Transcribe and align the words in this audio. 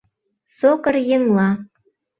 Сокыр 0.57 0.95
еҥла 1.15 1.49